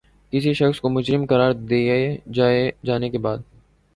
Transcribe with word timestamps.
کسی 0.33 0.53
شخص 0.53 0.79
کو 0.79 0.89
مجرم 0.89 1.25
قراد 1.25 1.53
دیے 1.69 1.97
جانے 2.83 3.09
کے 3.09 3.17
بعد 3.17 3.37